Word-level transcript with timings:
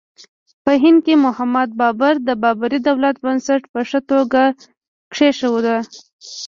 په 0.63 0.71
هند 0.83 0.99
کې 1.05 1.15
محمد 1.25 1.69
بابر 1.79 2.13
د 2.27 2.29
بابري 2.43 2.79
دولت 2.87 3.15
بنسټ 3.25 3.61
په 3.73 3.79
ښه 3.89 3.99
توګه 4.11 4.41
کېښود. 5.13 5.65